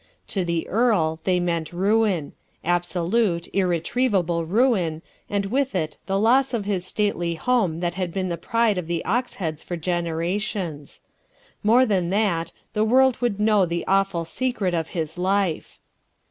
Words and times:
To 0.29 0.43
the 0.43 0.67
earl 0.67 1.19
they 1.25 1.39
meant 1.39 1.71
ruin 1.71 2.33
absolute, 2.65 3.47
irretrievable 3.53 4.45
ruin, 4.47 5.03
and 5.29 5.45
with 5.45 5.75
it 5.75 5.97
the 6.07 6.17
loss 6.19 6.55
of 6.55 6.65
his 6.65 6.87
stately 6.87 7.35
home 7.35 7.81
that 7.81 7.93
had 7.93 8.11
been 8.11 8.27
the 8.29 8.35
pride 8.35 8.79
of 8.79 8.87
the 8.87 9.03
Oxheads 9.05 9.61
for 9.63 9.77
generations. 9.77 11.01
More 11.61 11.85
than 11.85 12.09
that 12.09 12.51
the 12.73 12.83
world 12.83 13.17
would 13.21 13.39
now 13.39 13.45
know 13.59 13.65
the 13.67 13.85
awful 13.85 14.25
secret 14.25 14.73
of 14.73 14.87
his 14.97 15.19
life. 15.19 15.77